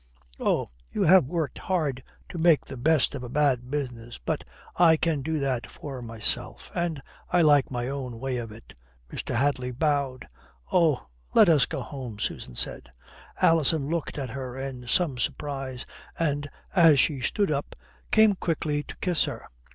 "Oh, 0.39 0.71
you 0.91 1.03
have 1.03 1.25
worked 1.27 1.59
hard 1.59 2.01
to 2.29 2.39
make 2.39 2.65
the 2.65 2.75
best 2.75 3.13
of 3.13 3.21
a 3.21 3.29
bad 3.29 3.69
business. 3.69 4.17
But 4.17 4.43
I 4.75 4.97
can 4.97 5.21
do 5.21 5.37
that 5.37 5.69
for 5.69 6.01
myself, 6.01 6.71
and 6.73 7.03
I 7.29 7.43
like 7.43 7.69
my 7.69 7.87
own 7.87 8.19
way 8.19 8.37
of 8.37 8.51
it." 8.51 8.73
Mr. 9.11 9.35
Hadley 9.35 9.69
bowed. 9.69 10.25
"Oh! 10.71 11.05
Let 11.35 11.49
us 11.49 11.67
go 11.67 11.81
home," 11.81 12.17
Susan 12.17 12.55
said. 12.55 12.89
Alison 13.43 13.89
looked 13.89 14.17
at 14.17 14.31
her 14.31 14.57
in 14.57 14.87
some 14.87 15.19
surprise, 15.19 15.85
and, 16.17 16.49
as 16.73 16.99
she 16.99 17.19
stood 17.21 17.51
up, 17.51 17.75
came 18.09 18.33
quickly 18.33 18.81
to 18.81 18.97
kiss 18.97 19.25
her. 19.25 19.45